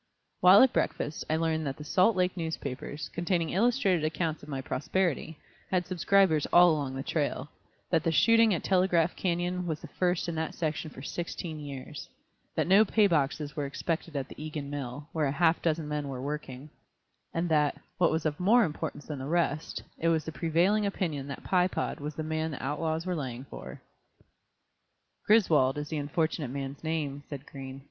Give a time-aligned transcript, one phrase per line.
[0.39, 4.59] While at breakfast I learned that the Salt Lake newspapers, containing illustrated accounts of my
[4.59, 5.37] prosperity,
[5.69, 7.49] had subscribers all along the trail;
[7.91, 12.09] that the shooting at Telegraph Canyon was the first in that section for sixteen years;
[12.55, 16.07] that no pay boxes were expected at the Egan mill, where a half dozen men
[16.07, 16.71] were working;
[17.31, 21.27] and that, what was of more importance than the rest, it was the prevailing opinion
[21.27, 23.79] that Pye Pod was the man the outlaws were laying for.
[25.27, 27.79] "Griswold is the unfortunate man's name," said Green.